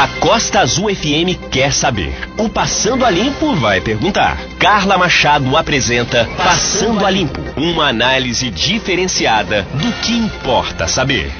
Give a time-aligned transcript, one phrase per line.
[0.00, 2.14] A Costa Azul FM quer saber.
[2.38, 4.38] O Passando a Limpo vai perguntar.
[4.56, 11.32] Carla Machado apresenta Passando a Limpo, uma análise diferenciada do que importa saber.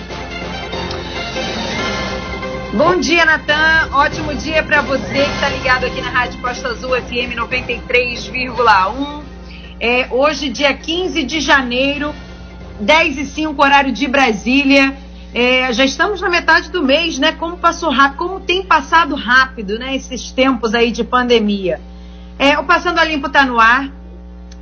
[2.74, 3.90] Bom dia, Natan.
[3.92, 9.22] Ótimo dia para você que está ligado aqui na Rádio Costa Azul FM 93,1.
[9.78, 12.12] É, hoje, dia 15 de janeiro,
[12.80, 14.96] 10 e 5, horário de Brasília.
[15.34, 17.32] É, já estamos na metade do mês, né?
[17.32, 19.94] Como passou rápido, como tem passado rápido, né?
[19.94, 21.80] Esses tempos aí de pandemia.
[22.38, 23.90] É, o Passando a Limpo está no ar,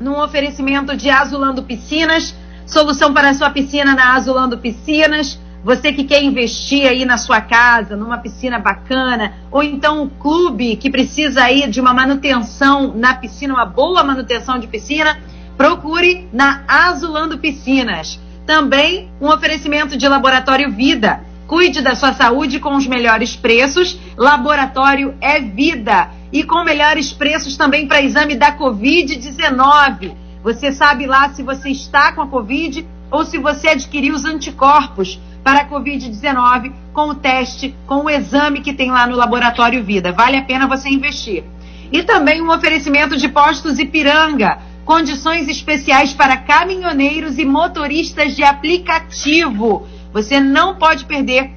[0.01, 2.35] num oferecimento de Azulando Piscinas,
[2.67, 5.39] solução para a sua piscina na Azulando Piscinas.
[5.63, 10.77] Você que quer investir aí na sua casa, numa piscina bacana, ou então um clube
[10.77, 15.19] que precisa aí de uma manutenção na piscina, uma boa manutenção de piscina,
[15.57, 18.21] procure na Azulando Piscinas.
[18.47, 21.21] Também um oferecimento de Laboratório Vida.
[21.49, 23.99] Cuide da sua saúde com os melhores preços.
[24.17, 26.11] Laboratório é vida.
[26.33, 30.15] E com melhores preços também para exame da Covid-19.
[30.45, 35.21] Você sabe lá se você está com a Covid ou se você adquiriu os anticorpos
[35.43, 40.13] para a Covid-19 com o teste, com o exame que tem lá no Laboratório Vida.
[40.13, 41.45] Vale a pena você investir.
[41.91, 49.87] E também um oferecimento de postos Ipiranga condições especiais para caminhoneiros e motoristas de aplicativo.
[50.13, 51.51] Você não pode perder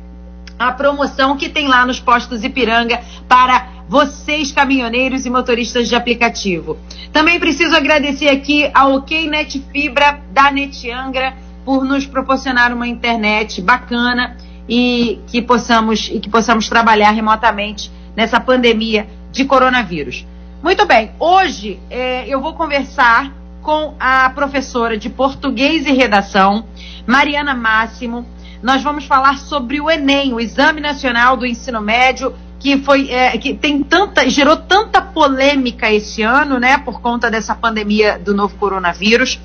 [0.57, 2.99] a promoção que tem lá nos postos Ipiranga
[3.29, 6.77] para vocês, caminhoneiros e motoristas de aplicativo.
[7.13, 11.33] Também preciso agradecer aqui ao OK Net Fibra da Netiangra
[11.63, 14.35] por nos proporcionar uma internet bacana
[14.67, 20.25] e que possamos e que possamos trabalhar remotamente nessa pandemia de coronavírus.
[20.61, 26.65] Muito bem, hoje é, eu vou conversar com a professora de português e redação,
[27.07, 28.27] Mariana Máximo.
[28.61, 33.37] Nós vamos falar sobre o Enem, o Exame Nacional do Ensino Médio, que foi é,
[33.37, 38.57] que tem tanta gerou tanta polêmica esse ano, né, por conta dessa pandemia do novo
[38.57, 39.39] coronavírus.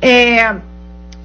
[0.00, 0.56] É,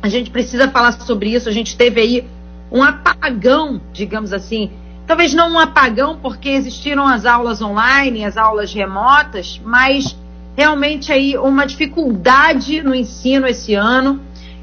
[0.01, 1.47] a gente precisa falar sobre isso.
[1.47, 2.28] A gente teve aí
[2.69, 4.69] um apagão, digamos assim,
[5.08, 10.16] talvez não um apagão, porque existiram as aulas online, as aulas remotas, mas
[10.56, 14.22] realmente aí uma dificuldade no ensino esse ano.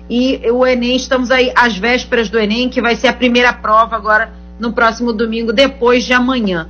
[0.09, 3.95] E o Enem, estamos aí às vésperas do Enem, que vai ser a primeira prova
[3.95, 6.69] agora no próximo domingo, depois de amanhã.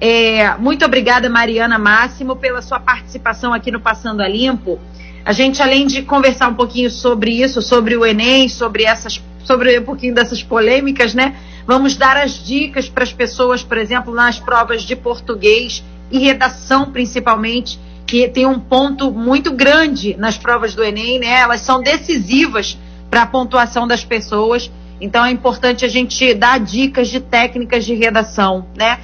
[0.00, 4.80] É, muito obrigada, Mariana Máximo, pela sua participação aqui no Passando a Limpo.
[5.24, 9.78] A gente, além de conversar um pouquinho sobre isso, sobre o Enem, sobre essas, sobre
[9.78, 11.36] um pouquinho dessas polêmicas, né?
[11.66, 16.90] Vamos dar as dicas para as pessoas, por exemplo, nas provas de português e redação,
[16.90, 21.40] principalmente, que tem um ponto muito grande nas provas do Enem, né?
[21.40, 22.78] Elas são decisivas
[23.08, 24.70] para a pontuação das pessoas.
[25.00, 28.98] Então é importante a gente dar dicas de técnicas de redação, né?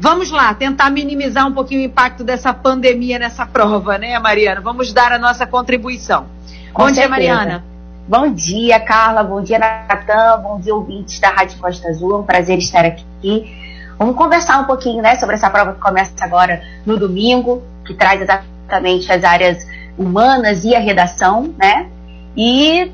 [0.00, 4.60] Vamos lá, tentar minimizar um pouquinho o impacto dessa pandemia nessa prova, né, Mariana?
[4.60, 6.26] Vamos dar a nossa contribuição.
[6.72, 7.00] Com Bom certeza.
[7.00, 7.64] dia, Mariana.
[8.08, 9.22] Bom dia, Carla.
[9.22, 10.40] Bom dia, Natan.
[10.42, 12.14] Bom dia, ouvintes da Rádio Costa Azul.
[12.14, 13.54] É um prazer estar aqui.
[13.98, 18.22] Vamos conversar um pouquinho né, sobre essa prova que começa agora no domingo, que traz
[18.22, 19.58] exatamente as áreas
[19.98, 21.86] humanas e a redação, né?
[22.34, 22.90] E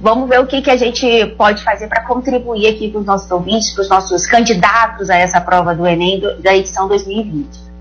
[0.00, 3.30] vamos ver o que, que a gente pode fazer para contribuir aqui com os nossos
[3.30, 7.71] ouvintes, para os nossos candidatos a essa prova do Enem do, da edição 2020.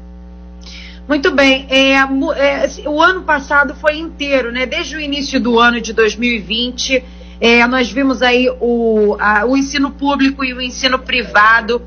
[1.12, 1.68] Muito bem.
[1.70, 1.92] É,
[2.38, 4.66] é, assim, o ano passado foi inteiro, né?
[4.66, 7.04] Desde o início do ano de 2020,
[7.42, 11.82] é, nós vimos aí o, a, o ensino público e o ensino privado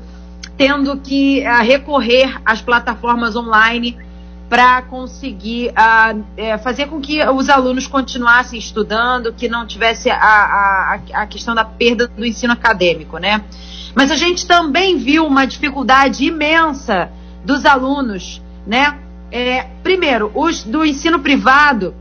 [0.55, 3.97] tendo que a, recorrer às plataformas online
[4.47, 10.17] para conseguir a, é, fazer com que os alunos continuassem estudando, que não tivesse a,
[10.19, 13.43] a, a questão da perda do ensino acadêmico, né?
[13.95, 17.09] Mas a gente também viu uma dificuldade imensa
[17.43, 18.99] dos alunos, né?
[19.31, 21.93] É, primeiro, os do ensino privado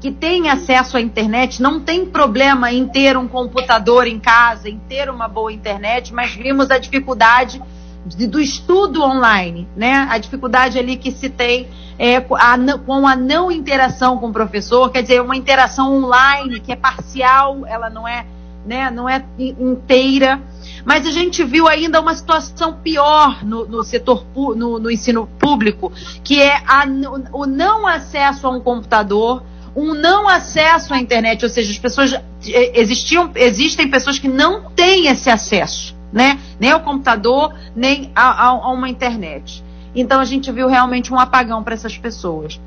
[0.00, 4.78] que têm acesso à internet não tem problema em ter um computador em casa, em
[4.78, 7.62] ter uma boa internet, mas vimos a dificuldade
[8.04, 10.06] de, do estudo online, né?
[10.10, 11.68] A dificuldade ali que se tem
[11.98, 16.72] é, a, com a não interação com o professor, quer dizer, uma interação online que
[16.72, 18.26] é parcial, ela não é,
[18.66, 20.40] né, não é inteira.
[20.84, 25.90] Mas a gente viu ainda uma situação pior no, no setor no, no, ensino público,
[26.22, 26.84] que é a,
[27.32, 29.42] o não acesso a um computador,
[29.74, 34.70] um não acesso à internet, ou seja, as pessoas é, existiam, existem pessoas que não
[34.70, 36.38] têm esse acesso, né?
[36.60, 39.64] Nem ao computador, nem a, a uma internet.
[39.94, 42.60] Então a gente viu realmente um apagão para essas pessoas.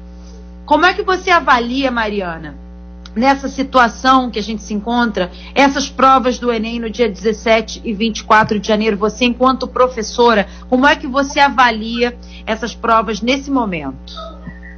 [0.65, 2.55] Como é que você avalia, Mariana,
[3.17, 7.93] nessa situação que a gente se encontra, essas provas do Enem no dia 17 e
[7.93, 12.15] 24 de janeiro, você enquanto professora, como é que você avalia
[12.45, 14.13] essas provas nesse momento?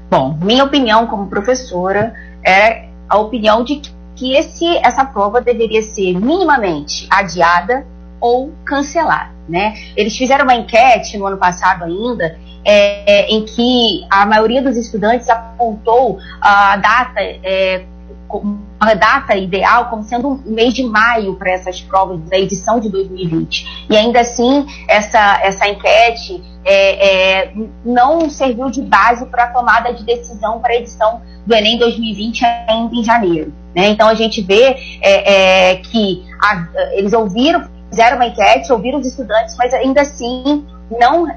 [0.10, 2.14] Bom, minha opinião como professora
[2.46, 3.82] é a opinião de
[4.16, 7.86] que esse, essa prova deveria ser minimamente adiada
[8.20, 9.32] ou cancelada.
[9.48, 9.74] Né?
[9.96, 15.28] Eles fizeram uma enquete no ano passado ainda, é, em que a maioria dos estudantes
[15.30, 17.86] apontou a data é,
[18.80, 22.90] a data ideal como sendo o mês de maio para essas provas da edição de
[22.90, 23.88] 2020.
[23.90, 27.54] E ainda assim, essa, essa enquete é, é,
[27.84, 32.46] não serviu de base para a tomada de decisão para a edição do Enem 2020
[32.46, 33.54] ainda em janeiro.
[33.76, 33.90] Né?
[33.90, 39.08] Então a gente vê é, é que a, eles ouviram, fizeram uma enquete, ouviram os
[39.08, 41.28] estudantes, mas ainda assim não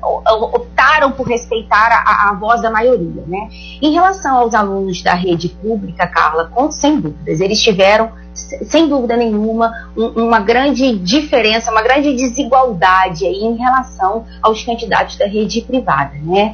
[0.54, 3.22] optaram por respeitar a, a, voz da maioria.
[3.26, 3.48] Né?
[3.80, 9.16] Em relação aos alunos da rede pública, Carla, com, sem dúvidas, eles tiveram, sem dúvida
[9.16, 15.60] nenhuma, um, uma grande diferença, uma grande desigualdade aí em relação aos candidatos da rede
[15.62, 16.14] privada.
[16.22, 16.52] Né?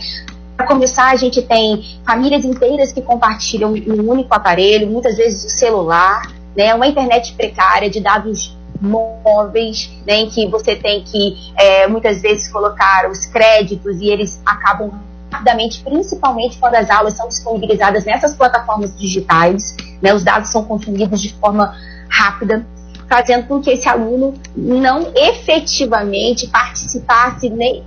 [0.56, 5.56] Para começar, a gente tem famílias inteiras que compartilham um único aparelho, muitas vezes o
[5.56, 6.22] celular,
[6.56, 6.74] né?
[6.74, 12.48] uma internet precária de dados móveis, né, em que você tem que é, muitas vezes
[12.48, 14.92] colocar os créditos e eles acabam
[15.30, 21.20] rapidamente, principalmente quando as aulas são disponibilizadas nessas plataformas digitais, né, os dados são consumidos
[21.20, 21.74] de forma
[22.08, 22.64] rápida,
[23.08, 27.82] fazendo com que esse aluno não efetivamente participasse nem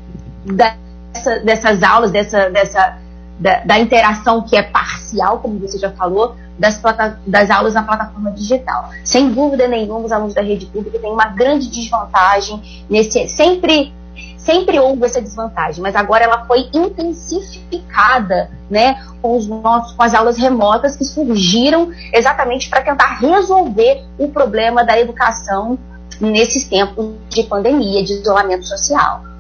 [0.46, 2.98] dessa, dessas aulas, dessa, dessa
[3.40, 6.80] da, da, interação que é parcial, como você já falou, das,
[7.26, 8.92] das aulas na plataforma digital.
[9.04, 13.28] Sem dúvida nenhuma, os alunos da rede pública têm uma grande desvantagem nesse.
[13.28, 13.92] Sempre
[14.38, 20.16] sempre houve essa desvantagem, mas agora ela foi intensificada, né, com os nossos, com as
[20.16, 25.78] aulas remotas que surgiram exatamente para tentar resolver o problema da educação
[26.20, 29.31] nesses tempos de pandemia, de isolamento social.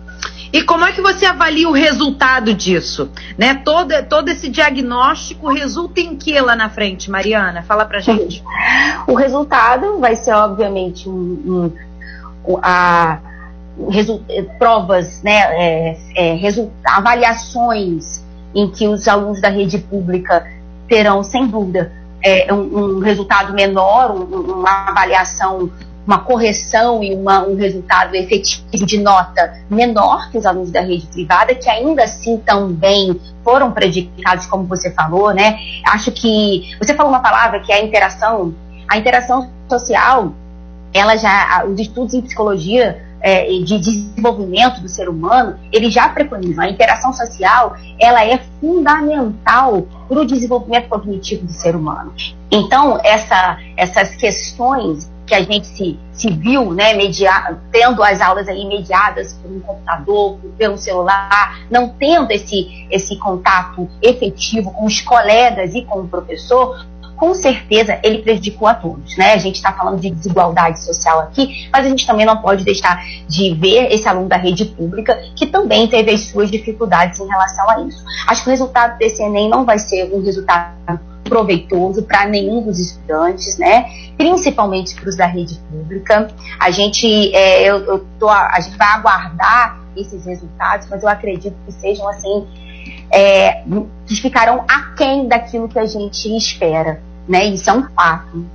[0.54, 3.10] E como é que você avalia o resultado disso?
[3.38, 3.56] Né?
[3.64, 7.64] Todo, todo esse diagnóstico resulta em que lá na frente, Mariana?
[7.64, 8.44] Fala pra gente.
[9.08, 11.72] O resultado vai ser, obviamente, um,
[12.48, 13.20] um, a,
[14.60, 16.40] provas, né, é, é,
[16.86, 20.46] avaliações em que os alunos da rede pública
[20.88, 21.92] terão, sem dúvida,
[22.24, 25.72] é, um, um, resultado menor, um, uma avaliação
[26.12, 31.08] uma correção e uma, um resultado efetivo de nota menor que os alunos da rede
[31.08, 35.58] privada, que ainda assim também foram prejudicados, como você falou, né?
[35.86, 38.54] Acho que você falou uma palavra que é a interação.
[38.90, 40.34] A interação social,
[40.94, 46.64] ela já, os estudos em psicologia é, de desenvolvimento do ser humano, ele já preconiza.
[46.64, 52.14] A interação social, ela é fundamental para o desenvolvimento cognitivo do ser humano.
[52.52, 58.50] Então, essa, essas questões que a gente se, se viu, né, media, tendo as aulas
[58.50, 65.00] aí mediadas por um computador, pelo celular, não tendo esse, esse contato efetivo com os
[65.00, 66.86] colegas e com o professor,
[67.16, 69.32] com certeza ele prejudicou a todos, né?
[69.32, 73.02] A gente está falando de desigualdade social aqui, mas a gente também não pode deixar
[73.30, 77.70] de ver esse aluno da rede pública que também teve as suas dificuldades em relação
[77.70, 78.04] a isso.
[78.28, 82.80] Acho que o resultado desse Enem não vai ser um resultado proveitoso para nenhum dos
[82.80, 83.86] estudantes, né?
[84.18, 86.28] Principalmente para os da rede pública.
[86.60, 91.56] A gente, é, eu, eu tô, a gente vai aguardar esses resultados, mas eu acredito
[91.66, 92.48] que sejam assim
[93.12, 93.64] é,
[94.06, 97.46] que ficarão aquém daquilo que a gente espera, né?
[97.46, 98.46] Isso é um fato.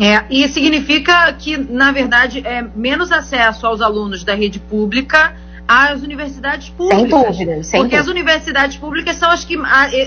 [0.00, 5.36] É, e significa que, na verdade, é menos acesso aos alunos da rede pública
[5.68, 7.00] às universidades públicas.
[7.00, 7.62] Sem dúvida.
[7.62, 8.00] Sem porque dúvida.
[8.00, 9.58] as universidades públicas são as que,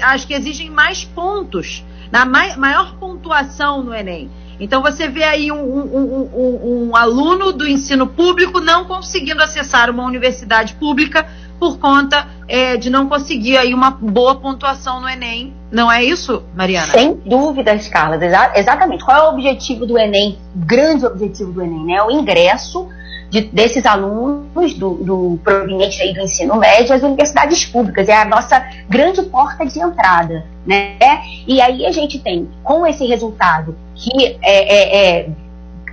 [0.03, 4.29] as que exigem mais pontos na maior pontuação no Enem.
[4.59, 9.89] Então você vê aí um, um, um, um, aluno do ensino público não conseguindo acessar
[9.89, 11.27] uma universidade pública
[11.59, 15.53] por conta é, de não conseguir aí uma boa pontuação no Enem.
[15.71, 16.87] Não é isso, Mariana?
[16.87, 18.23] Sem dúvidas, Carla.
[18.23, 19.03] Exa exatamente.
[19.03, 20.37] Qual é o objetivo do Enem?
[20.55, 22.01] Grande objetivo do Enem, né?
[22.03, 22.87] O ingresso
[23.35, 28.07] de, desses alunos do, do provenientes aí do ensino médio às universidades públicas.
[28.07, 30.45] É a nossa grande porta de entrada.
[30.65, 30.97] Né?
[31.45, 35.29] E aí a gente tem, com esse resultado, que é, é, é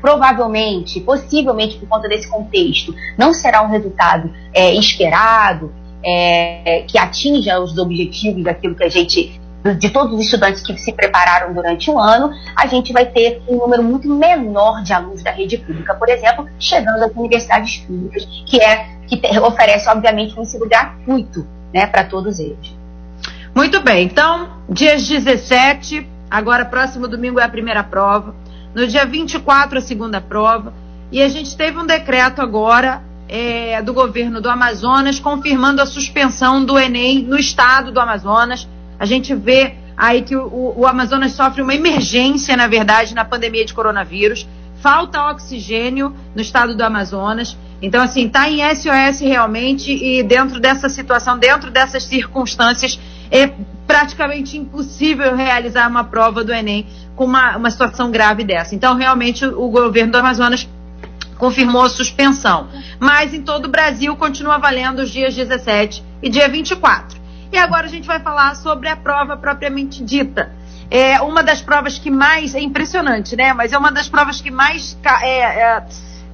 [0.00, 5.72] provavelmente, possivelmente por conta desse contexto, não será um resultado é, esperado,
[6.04, 9.40] é, que atinja os objetivos daquilo que a gente
[9.78, 13.57] de todos os estudantes que se prepararam durante o ano, a gente vai ter um
[13.57, 18.61] número muito menor de alunos da rede pública, por exemplo, chegando às universidades públicas, que
[18.61, 22.75] é que oferece, obviamente, um ensino gratuito né, para todos eles.
[23.54, 28.35] Muito bem, então, dias 17 Agora, próximo domingo é a primeira prova.
[28.75, 30.73] No dia 24, a segunda prova.
[31.11, 36.64] E a gente teve um decreto agora é, do governo do Amazonas confirmando a suspensão
[36.64, 38.66] do Enem no estado do Amazonas.
[39.02, 43.64] A gente vê aí que o, o Amazonas sofre uma emergência, na verdade, na pandemia
[43.64, 44.47] de coronavírus.
[44.80, 47.56] Falta oxigênio no estado do Amazonas.
[47.82, 53.50] Então, assim, está em SOS realmente e dentro dessa situação, dentro dessas circunstâncias, é
[53.88, 58.73] praticamente impossível realizar uma prova do Enem com uma, uma situação grave dessa.
[58.73, 60.68] Então, realmente, o, o governo do Amazonas
[61.38, 62.68] confirmou a suspensão.
[63.00, 67.22] Mas em todo o Brasil continua valendo os dias 17 e dia 24.
[67.52, 70.50] E agora a gente vai falar sobre a prova propriamente dita.
[70.90, 72.54] É uma das provas que mais.
[72.54, 73.52] É impressionante, né?
[73.52, 75.87] Mas é uma das provas que mais é, é,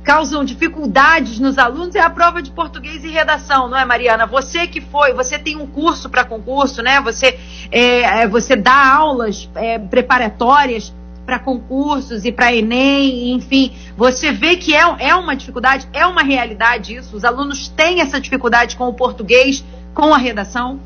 [0.04, 4.26] causam dificuldades nos alunos é a prova de português e redação, não é, Mariana?
[4.26, 7.00] Você que foi, você tem um curso para concurso, né?
[7.00, 7.38] Você,
[7.70, 10.94] é, é, você dá aulas é, preparatórias
[11.26, 16.22] para concursos e para Enem, enfim, você vê que é, é uma dificuldade, é uma
[16.22, 17.14] realidade isso?
[17.14, 20.80] Os alunos têm essa dificuldade com o português, com a redação?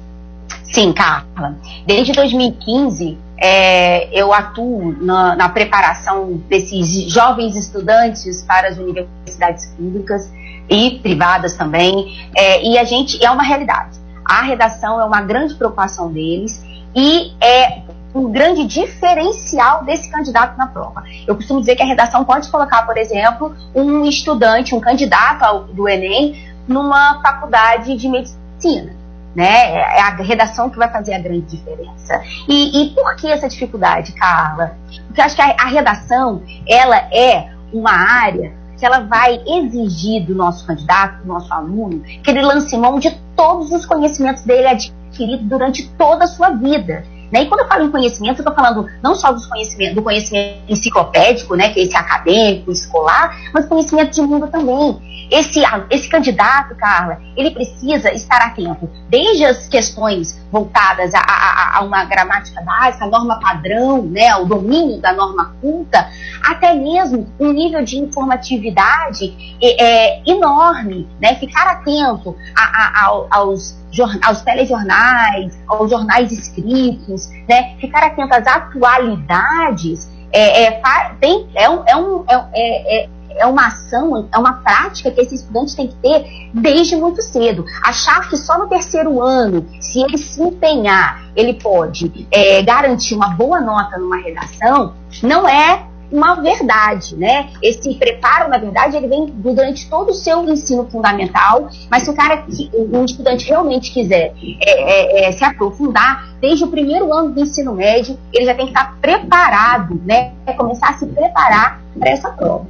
[0.72, 1.56] Sim, Carla.
[1.86, 10.32] Desde 2015, é, eu atuo na, na, preparação desses jovens estudantes para as universidades públicas
[10.70, 14.00] e privadas também, é, e a gente é uma realidade.
[14.24, 16.64] A redação é uma grande preocupação deles
[16.94, 17.82] e é
[18.14, 21.02] um grande diferencial desse candidato na prova.
[21.26, 25.64] Eu costumo dizer que a redação pode colocar, por exemplo, um estudante, um candidato ao,
[25.64, 26.34] do Enem
[26.66, 29.01] numa faculdade de medicina
[29.34, 29.74] né?
[29.74, 32.22] É a redação que vai fazer a grande diferença.
[32.48, 34.76] E, e por que essa dificuldade, Carla?
[35.06, 40.26] Porque eu acho que a, a redação, ela é uma área que ela vai exigir
[40.26, 44.66] do nosso candidato, do nosso aluno, que ele lance mão de todos os conhecimentos dele
[44.66, 47.04] adquiridos durante toda a sua vida.
[47.32, 47.42] Né?
[47.42, 50.58] E quando eu falo em conhecimento, eu estou falando não só dos conhecimento, do conhecimento
[50.68, 55.00] enciclopédico, né, que é esse acadêmico, escolar, mas conhecimento de mundo também
[55.32, 61.80] esse, esse candidato, Carla, ele precisa estar atento, desde as questões voltadas a, a, a
[61.80, 66.06] uma gramática básica, a norma padrão, né, o domínio da norma culta,
[66.42, 73.81] até mesmo um nível de informatividade é, é enorme, né, ficar atento a, aos
[74.22, 77.76] aos telejornais, aos jornais escritos, né?
[77.80, 80.82] ficar atento às atualidades, é, é,
[81.20, 85.34] tem, é, um, é, um, é, é é uma ação, é uma prática que esse
[85.34, 87.64] estudante tem que ter desde muito cedo.
[87.84, 93.30] Achar que só no terceiro ano, se ele se empenhar, ele pode é, garantir uma
[93.30, 97.50] boa nota numa redação, não é uma verdade, né?
[97.62, 102.14] Esse preparo, na verdade, ele vem durante todo o seu ensino fundamental, mas se o
[102.14, 102.44] cara,
[102.92, 107.72] um estudante realmente quiser é, é, é, se aprofundar, desde o primeiro ano do ensino
[107.72, 110.32] médio, ele já tem que estar preparado, né?
[110.44, 112.66] É começar a se preparar para essa prova.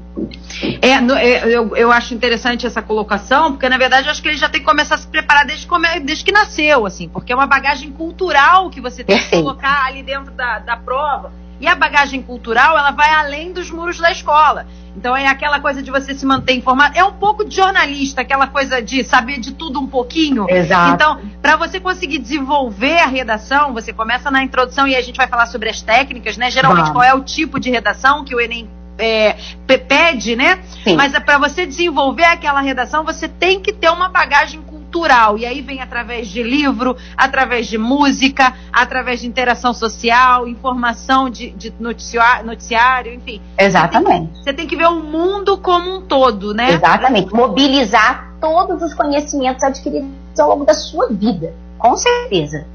[0.81, 4.37] É, é, eu, eu acho interessante essa colocação, porque na verdade eu acho que ele
[4.37, 5.67] já tem que começar a se preparar desde,
[6.05, 9.37] desde que nasceu, assim, porque é uma bagagem cultural que você tem Perfeito.
[9.39, 11.33] que colocar ali dentro da, da prova.
[11.63, 14.67] E a bagagem cultural, ela vai além dos muros da escola.
[14.97, 16.99] Então é aquela coisa de você se manter informado.
[16.99, 20.45] É um pouco de jornalista, aquela coisa de saber de tudo um pouquinho.
[20.51, 20.93] Exato.
[20.93, 25.29] Então, para você conseguir desenvolver a redação, você começa na introdução e a gente vai
[25.29, 26.51] falar sobre as técnicas, né?
[26.51, 30.61] Geralmente, qual é o tipo de redação que o Enem é, pede, né?
[30.85, 30.97] Sim.
[30.97, 34.61] Mas é para você desenvolver aquela redação, você tem que ter uma bagagem
[34.93, 35.39] cultural.
[35.39, 41.51] E aí vem através de livro, através de música, através de interação social, informação de,
[41.51, 43.41] de noticiário, noticiário, enfim.
[43.59, 44.29] Exatamente.
[44.29, 46.73] Você tem, você tem que ver o mundo como um todo, né?
[46.73, 47.33] Exatamente.
[47.33, 51.55] Mobilizar todos os conhecimentos adquiridos ao longo da sua vida.
[51.79, 52.67] Com certeza.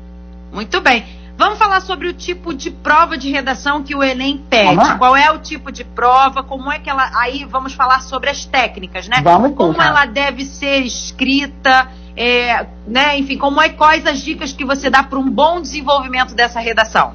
[0.52, 1.06] Muito bem.
[1.38, 4.98] Vamos falar sobre o tipo de prova de redação que o Enem pede.
[4.98, 6.42] Qual é o tipo de prova?
[6.42, 7.12] Como é que ela.
[7.14, 9.22] Aí vamos falar sobre as técnicas, né?
[9.22, 13.18] Vamos como ela deve ser escrita, é, né?
[13.20, 17.14] Enfim, como é quais as dicas que você dá para um bom desenvolvimento dessa redação?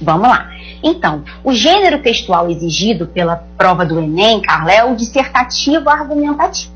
[0.00, 0.50] Vamos lá.
[0.82, 6.74] Então, o gênero textual exigido pela prova do Enem, Carla, é o dissertativo argumentativo.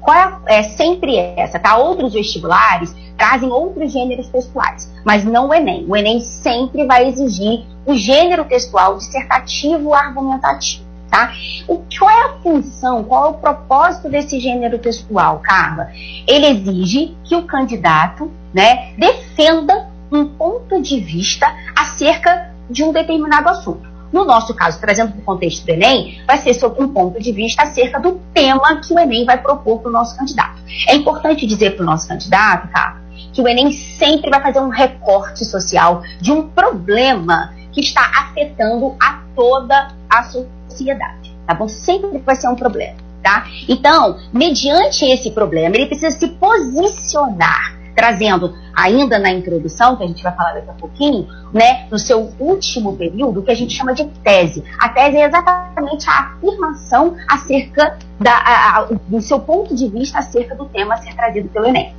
[0.00, 1.76] Qual é, é sempre essa, tá?
[1.76, 5.84] Outros vestibulares trazem outros gêneros textuais, mas não o Enem.
[5.86, 10.89] O Enem sempre vai exigir o gênero textual dissertativo argumentativo.
[11.10, 11.32] Tá?
[11.66, 15.88] O, qual é a função, qual é o propósito desse gênero textual, Carla?
[16.26, 23.48] Ele exige que o candidato né, defenda um ponto de vista acerca de um determinado
[23.48, 23.90] assunto.
[24.12, 27.30] No nosso caso, trazendo para o contexto do Enem, vai ser sobre um ponto de
[27.32, 30.60] vista acerca do tema que o Enem vai propor para o nosso candidato.
[30.88, 33.00] É importante dizer para o nosso candidato, tá,
[33.32, 38.96] que o Enem sempre vai fazer um recorte social de um problema que está afetando
[39.00, 41.66] a toda a sociedade, tá bom?
[41.66, 43.46] Sempre vai ser um problema, tá?
[43.66, 50.22] Então, mediante esse problema, ele precisa se posicionar trazendo ainda na introdução, que a gente
[50.22, 54.04] vai falar daqui a pouquinho, né, no seu último período, que a gente chama de
[54.22, 54.62] tese.
[54.78, 60.18] A tese é exatamente a afirmação acerca da, a, a, do seu ponto de vista
[60.18, 61.94] acerca do tema a ser trazido pelo Enem.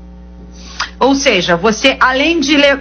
[1.00, 2.78] Ou seja, você, além de ler.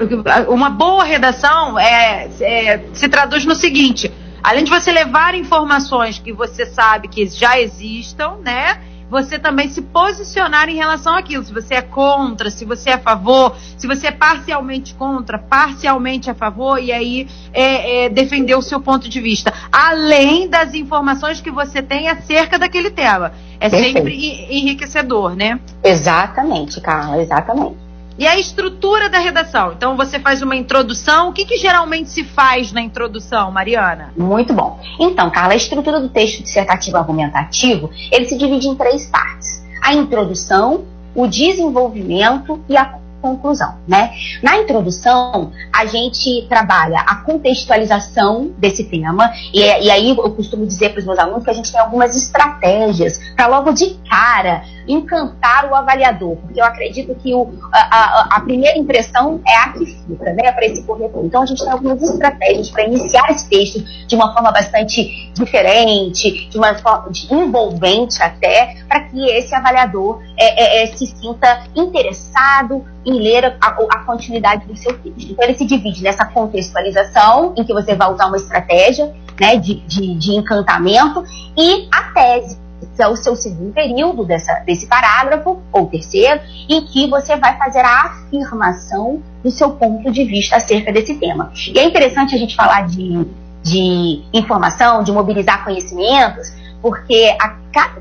[0.48, 4.12] Uma boa redação é, é, se traduz no seguinte:
[4.42, 8.80] além de você levar informações que você sabe que já existam, né?
[9.11, 11.42] você também se posicionar em relação àquilo.
[11.42, 16.30] Se você é contra, se você é a favor, se você é parcialmente contra, parcialmente
[16.30, 19.52] a favor, e aí é, é, defender o seu ponto de vista.
[19.73, 23.32] Além das informações que você tem acerca daquele tema.
[23.59, 23.97] É Perfeito.
[23.97, 25.61] sempre enriquecedor, né?
[25.82, 27.76] Exatamente, Carla, exatamente.
[28.20, 29.72] E a estrutura da redação?
[29.72, 31.30] Então você faz uma introdução.
[31.30, 34.12] O que, que, geralmente se faz na introdução, Mariana?
[34.14, 34.78] Muito bom.
[35.00, 39.94] Então, Carla, a estrutura do texto dissertativo argumentativo ele se divide em três partes: a
[39.94, 40.84] introdução,
[41.14, 44.10] o desenvolvimento e a conclusão, né?
[44.42, 50.90] Na introdução, a gente trabalha a contextualização desse tema, e, e aí eu costumo dizer
[50.90, 55.70] para os meus alunos que a gente tem algumas estratégias para logo de cara encantar
[55.70, 59.86] o avaliador, porque eu acredito que o, a, a, a, primeira impressão é a que
[59.86, 61.24] fica, né, para esse corretor.
[61.24, 66.48] Então a gente tem algumas estratégias para iniciar esse texto de uma forma bastante diferente,
[66.48, 71.64] de uma forma de envolvente até, para que esse avaliador é, é, é, se sinta
[71.76, 75.32] interessado em ler a, a, continuidade do seu texto.
[75.32, 79.75] Então ele se divide nessa contextualização, em que você vai usar uma estratégia né, de,
[79.80, 81.23] de, de encantamento,
[81.56, 82.59] e a tese
[82.97, 87.56] que é o seu segundo período dessa, desse parágrafo, ou terceiro, em que você vai
[87.59, 91.52] fazer a afirmação do seu ponto de vista acerca desse tema.
[91.73, 93.26] E é interessante a gente falar de,
[93.62, 97.56] de informação, de mobilizar conhecimentos, porque a,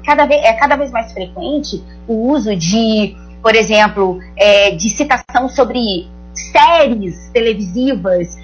[0.06, 5.50] cada, vez, é cada vez mais frequente o uso de, por exemplo, é, de citação
[5.50, 8.38] sobre séries televisivas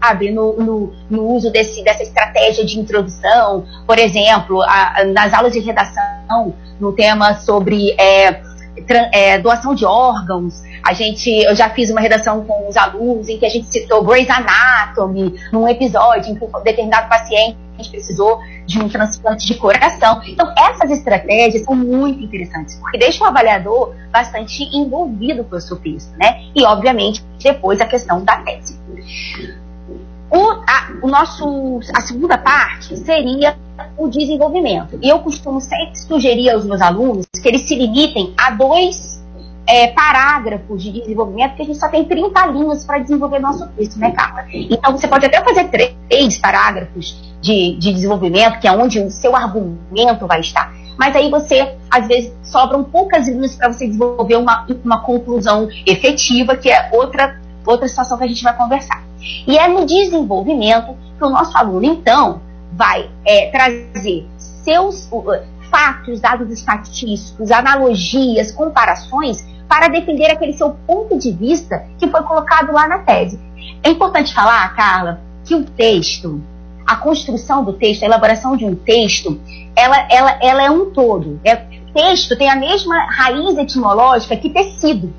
[0.00, 5.52] sabe, no, no, no, uso desse, dessa estratégia de introdução, por exemplo, a, nas aulas
[5.52, 8.40] de redação, no tema sobre é,
[8.86, 13.28] tra, é, doação de órgãos, a gente, eu já fiz uma redação com os alunos
[13.28, 18.40] em que a gente citou Grey's Anatomy, num episódio em que um determinado paciente precisou
[18.66, 20.22] de um transplante de coração.
[20.26, 25.76] Então, essas estratégias são muito interessantes, porque deixam o avaliador bastante envolvido com o seu
[25.76, 26.44] texto, né?
[26.54, 28.78] E, obviamente, depois a questão da tese.
[30.30, 33.56] O, a, o nosso, a segunda parte seria
[33.96, 34.98] o desenvolvimento.
[35.02, 39.17] E eu costumo sempre sugerir aos meus alunos que eles se limitem a dois
[39.68, 43.98] é, parágrafos de desenvolvimento, porque a gente só tem 30 linhas para desenvolver nosso texto,
[43.98, 44.46] né, Carla?
[44.50, 45.68] Então você pode até fazer
[46.08, 50.72] três parágrafos de, de desenvolvimento, que é onde o seu argumento vai estar.
[50.96, 56.56] Mas aí você, às vezes, sobram poucas linhas para você desenvolver uma, uma conclusão efetiva,
[56.56, 59.04] que é outra, outra situação que a gente vai conversar.
[59.46, 62.40] E é no desenvolvimento que o nosso aluno, então,
[62.72, 64.26] vai é, trazer
[64.64, 65.24] seus uh,
[65.70, 72.72] fatos, dados estatísticos, analogias, comparações para defender aquele seu ponto de vista que foi colocado
[72.72, 73.38] lá na tese.
[73.82, 76.40] É importante falar, Carla, que o texto,
[76.86, 79.38] a construção do texto, a elaboração de um texto,
[79.76, 81.38] ela, ela, ela é um todo.
[81.44, 81.56] É,
[81.92, 85.12] texto tem a mesma raiz etimológica que tecido,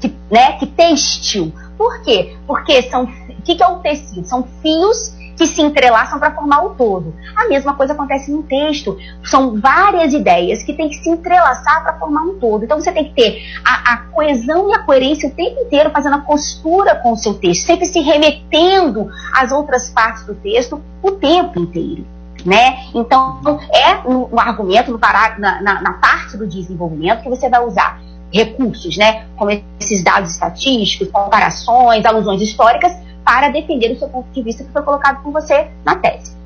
[0.00, 1.52] que, né, que têxtil.
[1.78, 2.36] Por quê?
[2.46, 3.04] Porque são.
[3.04, 4.26] O que, que é o tecido?
[4.26, 7.14] São fios que se entrelaçam para formar o todo.
[7.36, 8.96] A mesma coisa acontece no texto.
[9.22, 12.64] São várias ideias que têm que se entrelaçar para formar um todo.
[12.64, 16.16] Então você tem que ter a, a, coesão e a coerência o tempo inteiro fazendo
[16.16, 21.12] a costura com o seu texto, sempre se remetendo às outras partes do texto o
[21.12, 22.06] tempo inteiro.
[22.44, 22.78] Né?
[22.94, 23.40] Então,
[23.72, 27.64] é no, no argumento, no pará, na, na, na parte do desenvolvimento, que você vai
[27.64, 28.00] usar
[28.32, 32.92] recursos, né, como esses dados estatísticos, comparações, alusões históricas,
[33.26, 36.36] para defender o seu ponto de vista que foi colocado por você na tese.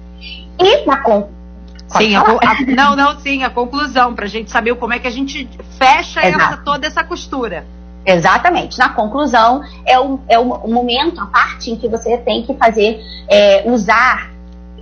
[0.59, 1.29] E na con
[1.99, 5.09] Sim, a, a, não, não, sim, a conclusão, para a gente saber como é que
[5.09, 7.67] a gente fecha essa, toda essa costura.
[8.07, 8.79] Exatamente.
[8.79, 13.01] Na conclusão, é o, é o momento, a parte em que você tem que fazer,
[13.29, 14.31] é, usar,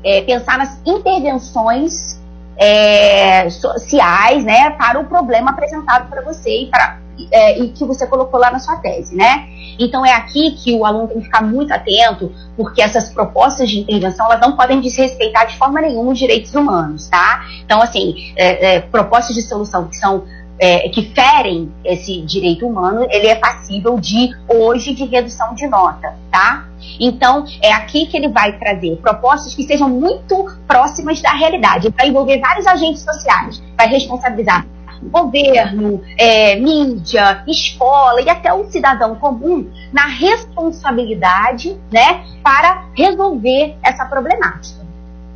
[0.05, 2.21] é, pensar nas intervenções
[2.59, 6.99] é, sociais, né, para o problema apresentado para você e, para,
[7.31, 9.49] é, e que você colocou lá na sua tese, né?
[9.79, 13.81] Então é aqui que o aluno tem que ficar muito atento, porque essas propostas de
[13.81, 17.45] intervenção elas não podem desrespeitar de forma nenhuma os direitos humanos, tá?
[17.65, 20.25] Então assim, é, é propostas de solução que são
[20.59, 26.15] é, que ferem esse direito humano, ele é passível de hoje de redução de nota,
[26.31, 26.67] tá?
[26.99, 31.93] Então, é aqui que ele vai trazer propostas que sejam muito próximas da realidade.
[31.97, 34.67] Vai envolver vários agentes sociais, vai responsabilizar
[35.03, 44.05] governo, é, mídia, escola e até o cidadão comum na responsabilidade, né, para resolver essa
[44.07, 44.87] problemática.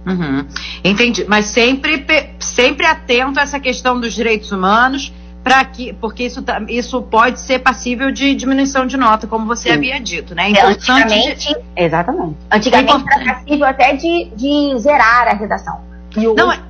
[0.07, 0.46] Uhum.
[0.83, 2.05] Entendi, mas sempre,
[2.40, 7.40] sempre atento a essa questão dos direitos humanos, para que, porque isso, tá, isso pode
[7.40, 9.75] ser passível de diminuição de nota, como você Sim.
[9.75, 10.53] havia dito, né?
[10.53, 11.57] É, antigamente, de...
[11.77, 12.37] exatamente.
[12.51, 15.81] Antigamente é era passível até de, de zerar a redação.
[16.16, 16.37] E hoje...
[16.37, 16.61] Não, é,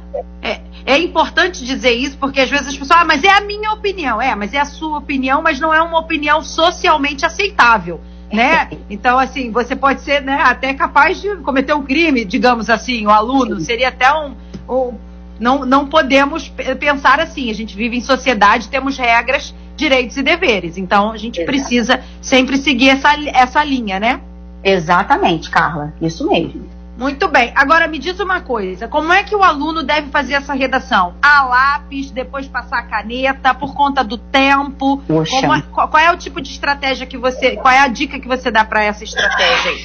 [0.42, 3.72] é, é, importante dizer isso, porque às vezes as pessoas, ah, mas é a minha
[3.72, 4.20] opinião.
[4.20, 8.00] É, mas é a sua opinião, mas não é uma opinião socialmente aceitável
[8.32, 8.70] né?
[8.90, 13.10] Então, assim, você pode ser né, até capaz de cometer um crime, digamos assim, o
[13.10, 13.60] aluno.
[13.60, 14.34] Seria até um.
[14.68, 14.94] um
[15.40, 17.50] não, não podemos pensar assim.
[17.50, 20.76] A gente vive em sociedade, temos regras, direitos e deveres.
[20.76, 21.46] Então, a gente Exato.
[21.46, 24.20] precisa sempre seguir essa, essa linha, né?
[24.62, 25.92] Exatamente, Carla.
[26.00, 26.68] Isso mesmo.
[27.02, 27.52] Muito bem.
[27.56, 31.14] Agora me diz uma coisa: como é que o aluno deve fazer essa redação?
[31.20, 35.02] A lápis, depois passar a caneta, por conta do tempo?
[35.08, 37.56] É, qual, é o tipo de estratégia que você.
[37.56, 39.84] Qual é a dica que você dá para essa estratégia aí?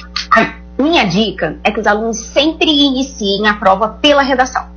[0.78, 4.68] A minha dica é que os alunos sempre iniciem a prova pela redação.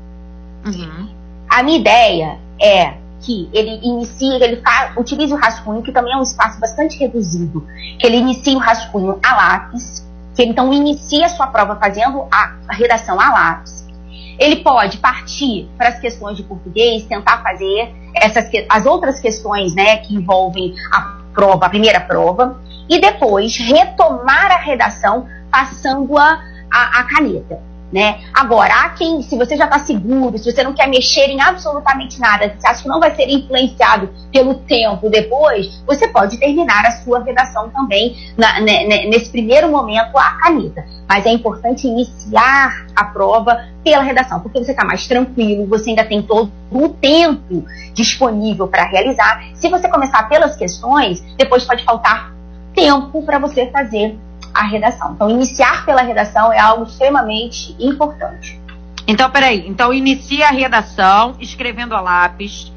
[0.65, 1.09] Uhum.
[1.47, 6.17] A minha ideia é que ele inicie, ele fa, utilize o rascunho, que também é
[6.17, 7.67] um espaço bastante reduzido,
[7.99, 10.09] que ele inicie o rascunho a lápis
[10.43, 13.87] então inicia a sua prova fazendo a, a redação a lápis.
[14.39, 19.97] Ele pode partir para as questões de português, tentar fazer essas as outras questões, né,
[19.97, 26.99] que envolvem a prova, a primeira prova, e depois retomar a redação passando a, a,
[26.99, 27.70] a caneta.
[27.91, 28.21] Né?
[28.33, 32.21] Agora, há quem, se você já está seguro, se você não quer mexer em absolutamente
[32.21, 36.91] nada, se acha que não vai ser influenciado pelo tempo depois, você pode terminar a
[37.03, 40.85] sua redação também na, né, né, nesse primeiro momento a caneta.
[41.05, 46.05] Mas é importante iniciar a prova pela redação, porque você está mais tranquilo, você ainda
[46.05, 49.43] tem todo o tempo disponível para realizar.
[49.53, 52.31] Se você começar pelas questões, depois pode faltar
[52.73, 54.17] tempo para você fazer
[54.53, 55.13] a redação.
[55.13, 58.59] Então, iniciar pela redação é algo extremamente importante.
[59.07, 59.67] Então, peraí.
[59.67, 62.71] Então, inicia a redação escrevendo a lápis,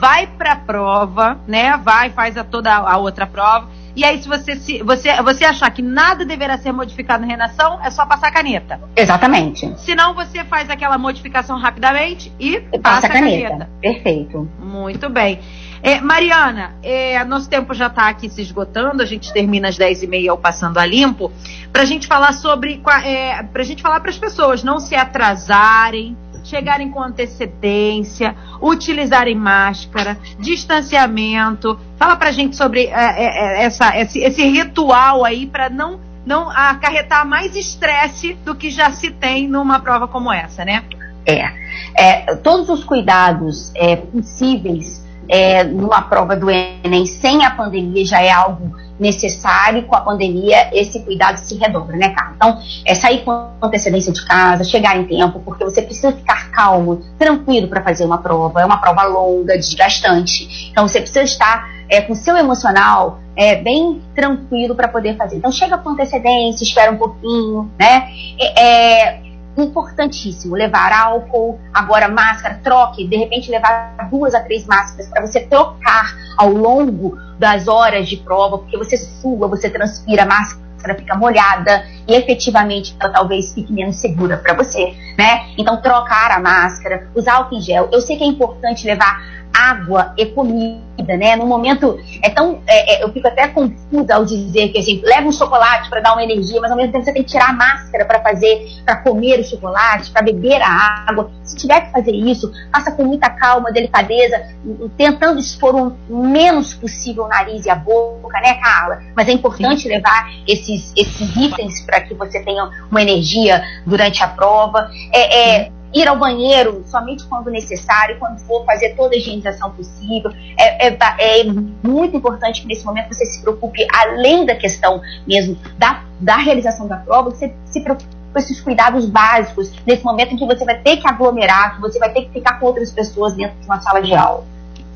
[0.00, 1.76] vai para a prova, né?
[1.76, 3.68] Vai, faz a toda a outra prova.
[3.96, 7.80] E aí, se você, se você, você achar que nada deverá ser modificado na redação,
[7.82, 8.80] é só passar a caneta.
[8.94, 9.76] Exatamente.
[9.80, 13.48] Se não, você faz aquela modificação rapidamente e, e passa, passa, a caneta.
[13.48, 13.70] caneta.
[13.80, 14.48] Perfeito.
[14.60, 15.40] Muito bem.
[15.82, 20.28] É, Mariana, é, nosso tempo já está aqui se esgotando, a gente termina às 10h30
[20.28, 21.30] ao Passando a Limpo,
[21.72, 24.94] para a gente falar sobre, é, para a gente falar para as pessoas não se
[24.94, 31.78] atrasarem, chegarem com antecedência, utilizarem máscara, distanciamento.
[31.96, 36.00] Fala para a gente sobre é, é, é, essa, esse, esse ritual aí para não,
[36.24, 40.84] não acarretar mais estresse do que já se tem numa prova como essa, né?
[41.26, 41.52] É,
[41.94, 48.22] é todos os cuidados é, possíveis é, numa prova do Enem sem a pandemia já
[48.22, 52.32] é algo necessário, com a pandemia esse cuidado se redobra, né, Carla?
[52.34, 57.02] Então, é sair com antecedência de casa, chegar em tempo, porque você precisa ficar calmo,
[57.16, 62.00] tranquilo para fazer uma prova, é uma prova longa, desgastante, então você precisa estar é,
[62.00, 65.36] com o seu emocional é, bem tranquilo para poder fazer.
[65.36, 68.08] Então, chega com antecedência, espera um pouquinho, né?
[68.38, 69.27] É, é
[69.62, 75.40] importantíssimo levar álcool, agora máscara, troque, de repente levar duas a três máscaras para você
[75.40, 81.16] trocar ao longo das horas de prova, porque você sua, você transpira, a máscara fica
[81.16, 85.48] molhada e efetivamente ela talvez fique menos segura para você, né?
[85.58, 87.88] Então trocar a máscara, usar álcool em gel.
[87.92, 91.34] Eu sei que é importante levar água e comida, né?
[91.34, 95.26] No momento é tão, é, é, eu fico até confusa ao dizer que assim, leva
[95.26, 97.52] um chocolate para dar uma energia, mas ao mesmo tempo você tem que tirar a
[97.52, 101.30] máscara para fazer, para comer o chocolate, para beber a água.
[101.42, 104.48] Se tiver que fazer isso, faça com muita calma, delicadeza,
[104.96, 109.02] tentando expor o menos possível o nariz e a boca, né, Carla?
[109.16, 109.88] Mas é importante Sim.
[109.88, 114.88] levar esses, esses itens para que você tenha uma energia durante a prova.
[115.12, 120.30] É, é ir ao banheiro somente quando necessário, quando for fazer toda a higienização possível.
[120.58, 121.44] É, é, é,
[121.82, 126.86] muito importante que nesse momento você se preocupe, além da questão mesmo da, da realização
[126.86, 130.78] da prova, você se preocupe com esses cuidados básicos nesse momento em que você vai
[130.78, 133.80] ter que aglomerar, que você vai ter que ficar com outras pessoas dentro de uma
[133.80, 134.44] sala de aula.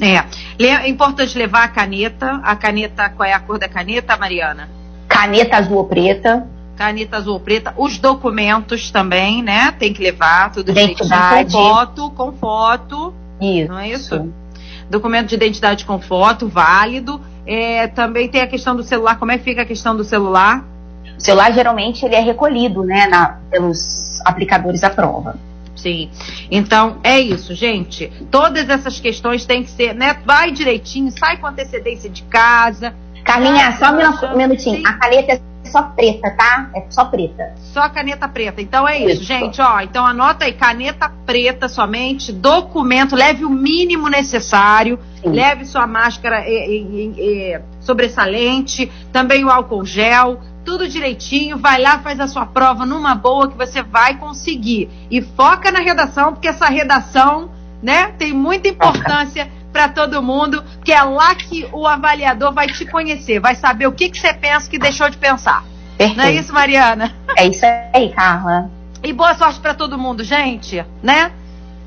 [0.01, 0.25] É.
[0.65, 2.41] É importante levar a caneta.
[2.43, 4.69] A caneta, qual é a cor da caneta, Mariana?
[5.09, 9.73] Caneta azul ou preta caneta azul ou preta, os documentos também, né?
[9.73, 13.15] Tem que levar tudo direitinho com foto, com foto.
[13.41, 13.69] Isso.
[13.69, 14.33] Não é isso?
[14.93, 17.21] documento de identidade com foto, válido.
[17.47, 19.19] É, também tem a questão do celular.
[19.19, 20.65] Como é que fica a questão do celular?
[21.17, 25.37] O celular geralmente ele é recolhido, né, na, pelos aplicadores da prova.
[25.75, 26.11] Sim.
[26.51, 28.13] Então, é isso, gente.
[28.31, 30.19] Todas essas questões têm que ser, né?
[30.25, 32.95] Vai direitinho, sai com antecedência de casa.
[33.25, 33.91] Carlinha, só
[34.33, 34.77] um minutinho.
[34.77, 34.87] Sim.
[34.87, 35.41] A caneta é
[35.73, 36.71] só preta, tá?
[36.77, 37.55] É só preta.
[37.57, 38.61] Só caneta preta.
[38.61, 39.61] Então é isso, isso, gente.
[39.61, 45.31] Ó, então anota aí, caneta preta somente, documento, leve o mínimo necessário, Sim.
[45.31, 46.45] leve sua máscara
[47.81, 53.51] sobressalente, também o álcool gel, tudo direitinho, vai lá, faz a sua prova numa boa
[53.51, 54.89] que você vai conseguir.
[55.11, 57.51] E foca na redação, porque essa redação,
[57.83, 62.85] né, tem muita importância para todo mundo, que é lá que o avaliador vai te
[62.85, 65.65] conhecer, vai saber o que, que você pensa que deixou de pensar.
[65.97, 66.19] Perfeito.
[66.19, 67.15] Não é isso, Mariana?
[67.37, 68.71] É isso aí, Carla.
[69.03, 71.33] E boa sorte para todo mundo, gente, né?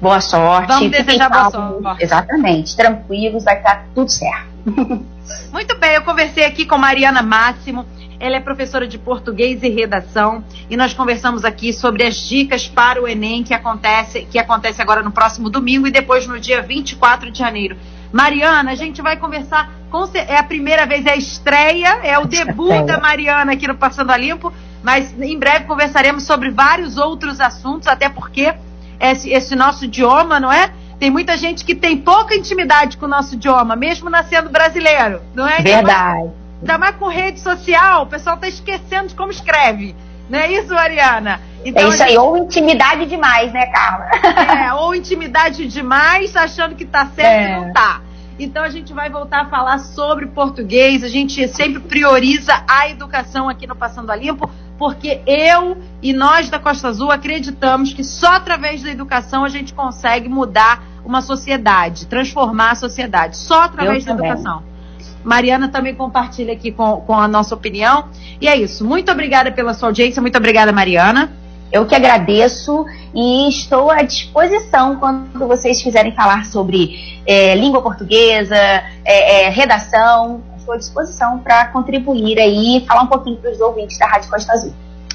[0.02, 0.68] Boa sorte.
[0.68, 2.04] Vamos desejar boa sorte.
[2.04, 2.76] Exatamente.
[2.76, 5.06] Tranquilos, vai estar tudo certo.
[5.52, 7.86] Muito bem, eu conversei aqui com Mariana Máximo.
[8.20, 13.02] Ela é professora de português e redação e nós conversamos aqui sobre as dicas para
[13.02, 17.32] o Enem que acontece, que acontece agora no próximo domingo e depois no dia 24
[17.32, 17.76] de janeiro.
[18.12, 22.26] Mariana, a gente vai conversar com é a primeira vez, é a estreia, é o
[22.26, 27.40] debut da Mariana aqui no Passando a Limpo, mas em breve conversaremos sobre vários outros
[27.40, 28.54] assuntos, até porque
[29.00, 30.72] esse, esse nosso idioma, não é?
[31.00, 35.48] Tem muita gente que tem pouca intimidade com o nosso idioma, mesmo nascendo brasileiro, não
[35.48, 35.62] é?
[35.62, 36.45] Verdade.
[36.62, 39.96] Ainda mais com rede social, o pessoal está esquecendo de como escreve.
[40.30, 41.40] Não é isso, Mariana?
[41.64, 44.06] Então, é isso aí, ou intimidade demais, né, Carla?
[44.66, 47.52] É, ou intimidade demais, achando que tá certo é.
[47.52, 48.02] e não tá.
[48.38, 51.04] Então a gente vai voltar a falar sobre português.
[51.04, 56.50] A gente sempre prioriza a educação aqui no Passando a Limpo, porque eu e nós
[56.50, 62.08] da Costa Azul acreditamos que só através da educação a gente consegue mudar uma sociedade,
[62.08, 63.38] transformar a sociedade.
[63.38, 64.32] Só através eu da também.
[64.32, 64.75] educação.
[65.24, 68.10] Mariana também compartilha aqui com, com a nossa opinião.
[68.40, 68.86] E é isso.
[68.86, 70.22] Muito obrigada pela sua audiência.
[70.22, 71.32] Muito obrigada, Mariana.
[71.72, 78.56] Eu que agradeço e estou à disposição quando vocês quiserem falar sobre é, língua portuguesa,
[78.56, 80.42] é, é, redação.
[80.58, 84.30] Estou à disposição para contribuir aí e falar um pouquinho para os ouvintes da Rádio
[84.30, 84.74] Costa Azul.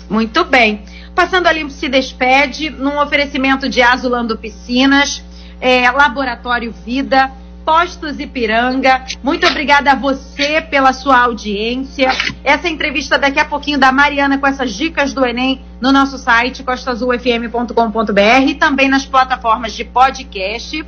[0.09, 0.83] Muito bem.
[1.15, 5.23] Passando a Limpo se despede num oferecimento de Azulando Piscinas,
[5.61, 7.31] é, Laboratório Vida,
[7.65, 9.05] Postos Ipiranga.
[9.23, 12.11] Muito obrigada a você pela sua audiência.
[12.43, 16.63] Essa entrevista daqui a pouquinho da Mariana com essas dicas do Enem no nosso site
[16.63, 20.85] costazulfm.com.br e também nas plataformas de podcast.